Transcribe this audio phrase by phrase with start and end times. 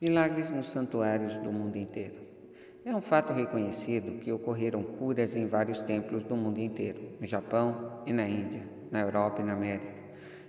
[0.00, 2.16] Milagres nos santuários do mundo inteiro.
[2.84, 8.02] É um fato reconhecido que ocorreram curas em vários templos do mundo inteiro, no Japão
[8.04, 9.94] e na Índia, na Europa e na América.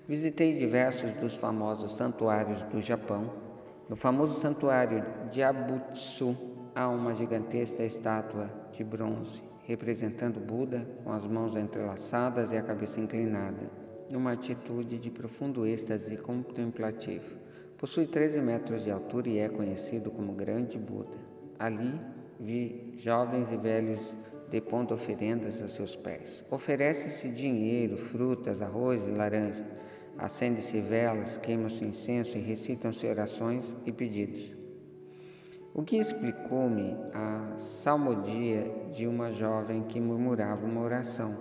[0.07, 3.33] Visitei diversos dos famosos santuários do Japão.
[3.87, 6.37] No famoso santuário de Abutsu
[6.75, 13.01] há uma gigantesca estátua de bronze representando Buda com as mãos entrelaçadas e a cabeça
[13.01, 13.69] inclinada,
[14.09, 17.46] numa atitude de profundo êxtase contemplativo.
[17.77, 21.15] Possui 13 metros de altura e é conhecido como Grande Buda.
[21.59, 21.93] Ali
[22.39, 23.99] vi jovens e velhos
[24.49, 26.43] depondo oferendas a seus pés.
[26.49, 29.63] Oferece-se dinheiro, frutas, arroz e laranja.
[30.17, 34.55] Acende-se velas, queima-se incenso e recitam-se orações e pedidos.
[35.71, 41.37] O que explicou-me a salmodia de uma jovem que murmurava uma oração.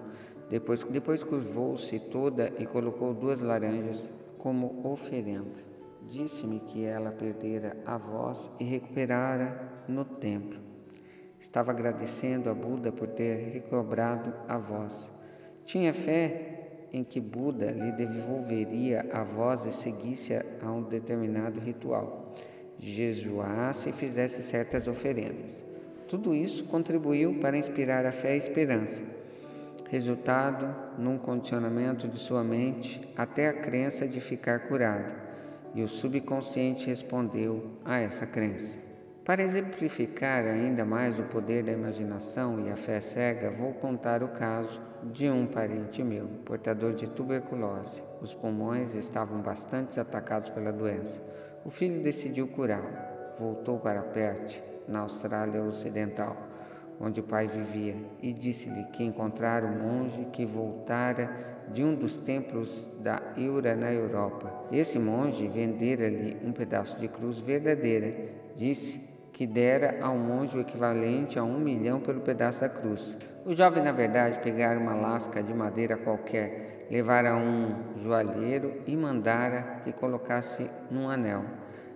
[0.50, 5.75] Depois, depois curvou-se toda e colocou duas laranjas como oferenda.
[6.08, 10.60] Disse-me que ela perdera a voz e recuperara no templo.
[11.40, 14.94] Estava agradecendo a Buda por ter recobrado a voz.
[15.64, 22.34] Tinha fé em que Buda lhe devolveria a voz e seguisse a um determinado ritual,
[22.78, 25.60] jejuasse e fizesse certas oferendas.
[26.06, 29.02] Tudo isso contribuiu para inspirar a fé e a esperança,
[29.90, 35.25] resultado num condicionamento de sua mente até a crença de ficar curado
[35.76, 38.80] e o subconsciente respondeu a essa crença.
[39.22, 44.28] Para exemplificar ainda mais o poder da imaginação e a fé cega, vou contar o
[44.28, 44.80] caso
[45.12, 48.02] de um parente meu, portador de tuberculose.
[48.22, 51.22] Os pulmões estavam bastante atacados pela doença.
[51.62, 52.96] O filho decidiu curá-lo.
[53.38, 56.45] Voltou para Perth, na Austrália Ocidental,
[57.00, 62.16] onde o pai vivia, e disse-lhe que encontrara um monge que voltara de um dos
[62.16, 64.52] templos da Eura na Europa.
[64.70, 68.14] Esse monge vendera-lhe um pedaço de cruz verdadeira.
[68.56, 69.00] Disse
[69.32, 73.16] que dera ao monge o equivalente a um milhão pelo pedaço da cruz.
[73.44, 79.82] O jovem, na verdade, pegara uma lasca de madeira qualquer, levara um joalheiro e mandara
[79.84, 81.44] que colocasse num anel,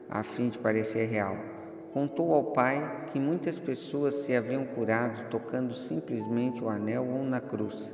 [0.09, 1.50] a fim de parecer real.
[1.93, 7.41] Contou ao pai que muitas pessoas se haviam curado tocando simplesmente o anel ou na
[7.41, 7.93] cruz.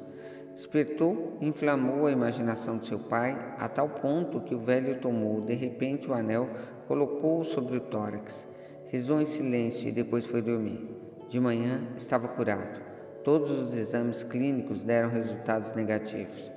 [0.52, 5.40] Despertou e inflamou a imaginação de seu pai a tal ponto que o velho tomou
[5.40, 6.48] de repente o anel,
[6.86, 8.46] colocou-o sobre o tórax,
[8.88, 10.88] rezou em silêncio e depois foi dormir.
[11.28, 12.80] De manhã estava curado.
[13.24, 16.55] Todos os exames clínicos deram resultados negativos.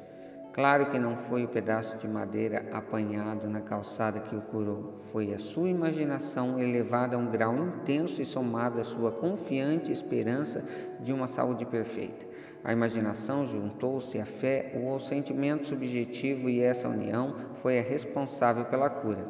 [0.51, 5.33] Claro que não foi o pedaço de madeira apanhado na calçada que o curou, foi
[5.33, 10.63] a sua imaginação elevada a um grau intenso e somada à sua confiante esperança
[10.99, 12.25] de uma saúde perfeita.
[12.63, 18.65] A imaginação juntou-se à fé ou ao sentimento subjetivo e essa união foi a responsável
[18.65, 19.25] pela cura.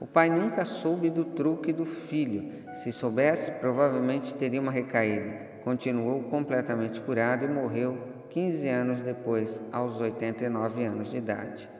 [0.00, 2.50] O pai nunca soube do truque do filho.
[2.82, 5.54] Se soubesse, provavelmente teria uma recaída.
[5.62, 11.70] Continuou completamente curado e morreu 15 anos depois, aos 89 anos de idade.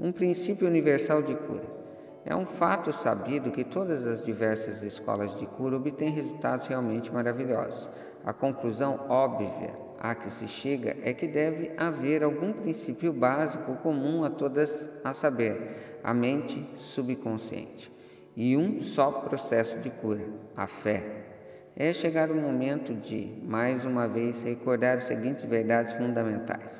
[0.00, 1.62] Um princípio universal de cura.
[2.24, 7.88] É um fato sabido que todas as diversas escolas de cura obtêm resultados realmente maravilhosos.
[8.24, 14.24] A conclusão óbvia a que se chega é que deve haver algum princípio básico comum
[14.24, 17.92] a todas, a saber, a mente subconsciente,
[18.34, 20.24] e um só processo de cura,
[20.56, 21.35] a fé.
[21.78, 26.72] É chegar o momento de, mais uma vez, recordar as seguintes verdades fundamentais.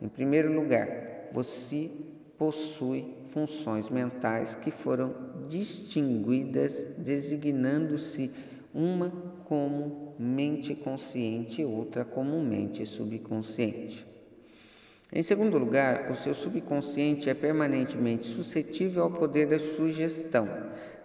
[0.00, 1.90] Em primeiro lugar, você
[2.36, 5.14] possui funções mentais que foram
[5.48, 8.30] distinguidas, designando-se
[8.74, 9.10] uma
[9.46, 14.11] como mente consciente e outra como mente subconsciente.
[15.14, 20.48] Em segundo lugar, o seu subconsciente é permanentemente suscetível ao poder da sugestão.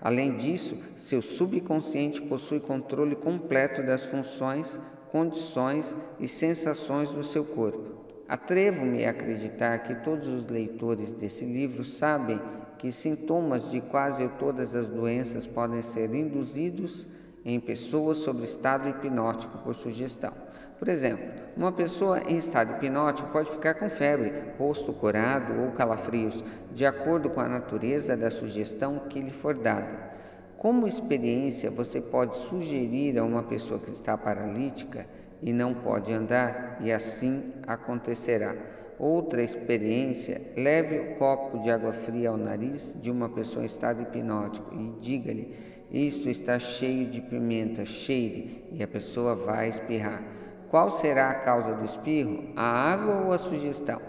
[0.01, 4.79] Além disso, seu subconsciente possui controle completo das funções,
[5.11, 8.05] condições e sensações do seu corpo.
[8.29, 12.39] Atrevo-me a acreditar que todos os leitores desse livro sabem
[12.77, 17.05] que sintomas de quase todas as doenças podem ser induzidos
[17.47, 20.33] em pessoas sob estado hipnótico por sugestão.
[20.77, 26.43] Por exemplo, uma pessoa em estado hipnótico pode ficar com febre, rosto corado ou calafrios,
[26.73, 30.11] de acordo com a natureza da sugestão que lhe for dada.
[30.57, 35.07] Como experiência, você pode sugerir a uma pessoa que está paralítica
[35.41, 38.55] e não pode andar, e assim acontecerá.
[38.99, 44.01] Outra experiência, leve o copo de água fria ao nariz de uma pessoa em estado
[44.01, 50.21] hipnótico e diga-lhe isto está cheio de pimenta, cheire, e a pessoa vai espirrar.
[50.69, 52.49] Qual será a causa do espirro?
[52.55, 54.01] A água ou a sugestão?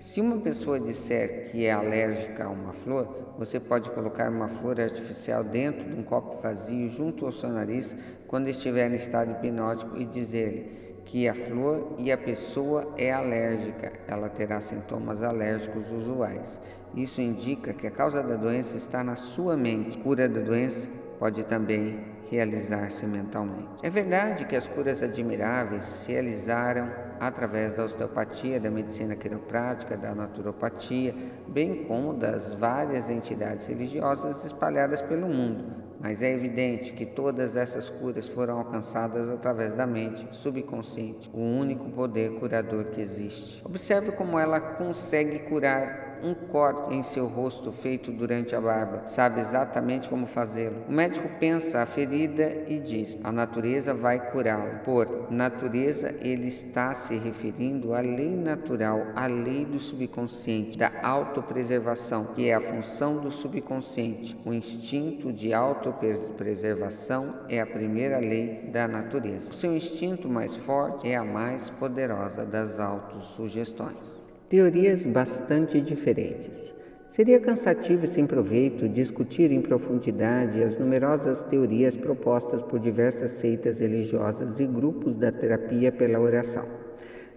[0.00, 4.80] Se uma pessoa disser que é alérgica a uma flor, você pode colocar uma flor
[4.80, 7.96] artificial dentro de um copo vazio junto ao seu nariz
[8.28, 13.92] quando estiver em estado hipnótico e dizer-lhe que a flor e a pessoa é alérgica,
[14.08, 16.60] ela terá sintomas alérgicos usuais.
[16.94, 19.98] Isso indica que a causa da doença está na sua mente.
[19.98, 23.68] A cura da doença pode também realizar-se mentalmente.
[23.82, 26.90] É verdade que as curas admiráveis se realizaram
[27.20, 31.14] através da osteopatia, da medicina quiroprática, da naturopatia,
[31.46, 35.82] bem como das várias entidades religiosas espalhadas pelo mundo.
[36.00, 41.90] Mas é evidente que todas essas curas foram alcançadas através da mente subconsciente, o único
[41.90, 43.62] poder curador que existe.
[43.64, 49.06] Observe como ela consegue curar um corte em seu rosto feito durante a barba.
[49.06, 50.84] Sabe exatamente como fazê-lo.
[50.88, 54.80] O médico pensa a ferida e diz: a natureza vai curá-la.
[54.84, 62.26] Por natureza, ele está se referindo à lei natural, à lei do subconsciente, da autopreservação,
[62.26, 64.38] que é a função do subconsciente.
[64.44, 69.50] O instinto de autopreservação é a primeira lei da natureza.
[69.50, 74.21] O seu instinto mais forte é a mais poderosa das autossugestões
[74.52, 76.74] teorias bastante diferentes.
[77.08, 83.78] Seria cansativo e sem proveito discutir em profundidade as numerosas teorias propostas por diversas seitas
[83.78, 86.66] religiosas e grupos da terapia pela oração.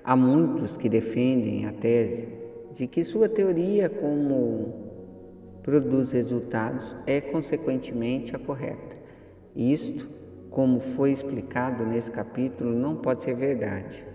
[0.04, 2.28] Há muitos que defendem a tese
[2.74, 4.92] de que sua teoria, como
[5.64, 8.98] produz resultados, é consequentemente a correta.
[9.56, 10.06] Isto,
[10.50, 14.15] como foi explicado nesse capítulo, não pode ser verdade.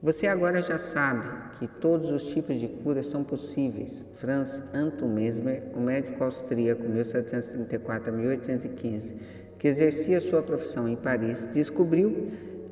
[0.00, 1.28] Você agora já sabe
[1.58, 4.04] que todos os tipos de cura são possíveis.
[4.14, 9.12] Franz Anton Mesmer, o médico austríaco 1734 a 1815,
[9.58, 12.28] que exercia sua profissão em Paris, descobriu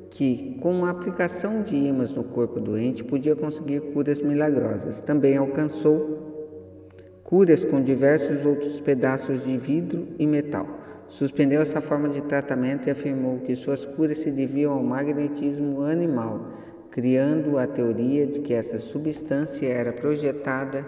[0.08, 5.00] que, com a aplicação de ímãs no corpo doente, podia conseguir curas milagrosas.
[5.00, 6.87] Também alcançou
[7.25, 10.69] curas com diversos outros pedaços de vidro e metal.
[11.08, 16.52] Suspendeu essa forma de tratamento e afirmou que suas curas se deviam ao magnetismo animal
[16.96, 20.82] criando a teoria de que essa substância era projetada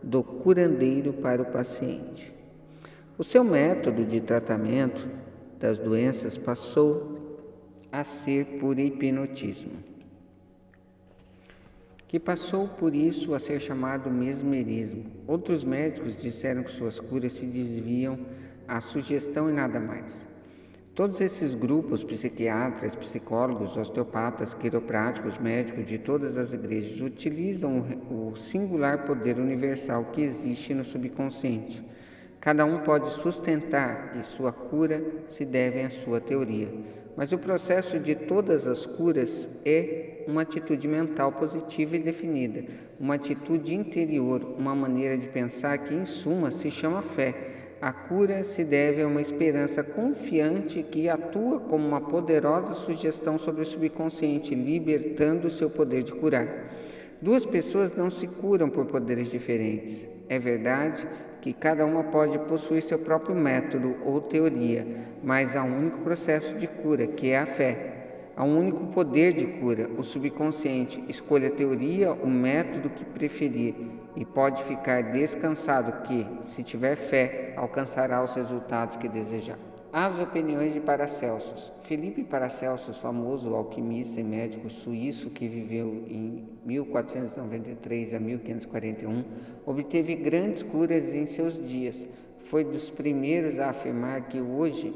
[0.00, 2.32] do curandeiro para o paciente.
[3.18, 5.04] O seu método de tratamento
[5.58, 7.40] das doenças passou
[7.90, 9.82] a ser por hipnotismo,
[12.06, 15.06] que passou por isso a ser chamado mesmerismo.
[15.26, 18.16] Outros médicos disseram que suas curas se desviam
[18.68, 20.27] à sugestão e nada mais.
[20.98, 29.04] Todos esses grupos, psiquiatras, psicólogos, osteopatas, quiropráticos, médicos de todas as igrejas, utilizam o singular
[29.04, 31.84] poder universal que existe no subconsciente.
[32.40, 35.00] Cada um pode sustentar que sua cura
[35.30, 36.68] se deve à sua teoria,
[37.16, 42.64] mas o processo de todas as curas é uma atitude mental positiva e definida,
[42.98, 48.42] uma atitude interior, uma maneira de pensar que, em suma, se chama fé a cura
[48.42, 54.54] se deve a uma esperança confiante que atua como uma poderosa sugestão sobre o subconsciente,
[54.54, 56.72] libertando seu poder de curar.
[57.22, 60.06] Duas pessoas não se curam por poderes diferentes.
[60.28, 61.06] É verdade
[61.40, 64.86] que cada uma pode possuir seu próprio método ou teoria,
[65.22, 67.94] mas há um único processo de cura, que é a fé.
[68.36, 71.02] Há um único poder de cura, o subconsciente.
[71.08, 73.74] Escolha a teoria, o método que preferir
[74.16, 79.58] e pode ficar descansado que, se tiver fé, alcançará os resultados que desejar.
[79.92, 81.72] As opiniões de Paracelsus.
[81.84, 89.24] Felipe Paracelsus, famoso alquimista e médico suíço que viveu em 1493 a 1541,
[89.64, 92.06] obteve grandes curas em seus dias.
[92.44, 94.94] Foi dos primeiros a afirmar que hoje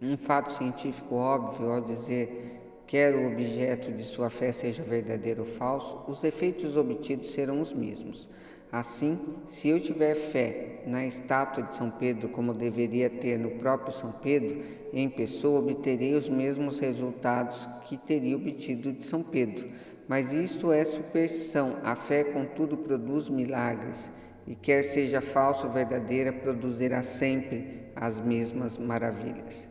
[0.00, 2.59] um fato científico óbvio ao dizer
[2.90, 7.72] quer o objeto de sua fé seja verdadeiro ou falso, os efeitos obtidos serão os
[7.72, 8.28] mesmos.
[8.72, 9.16] Assim,
[9.48, 14.10] se eu tiver fé na estátua de São Pedro, como deveria ter no próprio São
[14.10, 19.68] Pedro, em pessoa obterei os mesmos resultados que teria obtido de São Pedro.
[20.08, 21.76] Mas isto é superstição.
[21.84, 24.10] A fé, contudo, produz milagres,
[24.48, 29.69] e quer seja falsa ou verdadeira, produzirá sempre as mesmas maravilhas.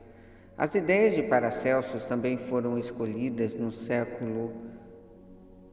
[0.60, 4.52] As ideias de Paracelsus também foram escolhidas no século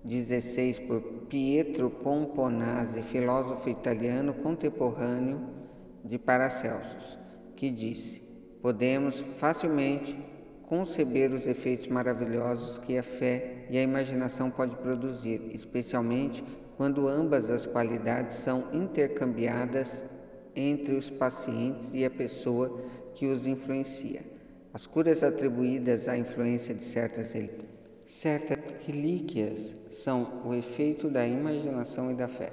[0.08, 5.40] XVI por Pietro Pomponazzi, filósofo italiano contemporâneo
[6.04, 7.18] de Paracelsus,
[7.56, 8.22] que disse:
[8.62, 10.16] Podemos facilmente
[10.68, 16.44] conceber os efeitos maravilhosos que a fé e a imaginação podem produzir, especialmente
[16.76, 20.04] quando ambas as qualidades são intercambiadas
[20.54, 22.84] entre os pacientes e a pessoa
[23.16, 24.35] que os influencia.
[24.76, 27.32] As curas atribuídas à influência de certas
[28.08, 32.52] Certas relíquias são o efeito da imaginação e da fé.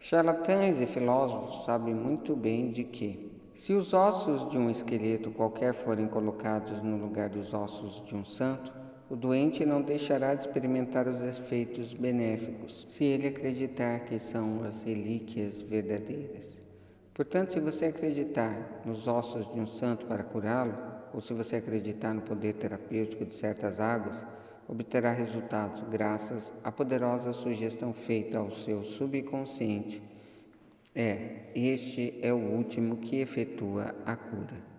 [0.00, 5.74] Charlatães e filósofos sabem muito bem de que, se os ossos de um esqueleto qualquer
[5.74, 8.72] forem colocados no lugar dos ossos de um santo,
[9.08, 14.82] o doente não deixará de experimentar os efeitos benéficos, se ele acreditar que são as
[14.82, 16.48] relíquias verdadeiras.
[17.14, 22.12] Portanto, se você acreditar nos ossos de um santo para curá-lo, ou se você acreditar
[22.12, 24.16] no poder terapêutico de certas águas,
[24.66, 30.02] obterá resultados graças à poderosa sugestão feita ao seu subconsciente.
[30.92, 34.73] É, este é o último que efetua a cura.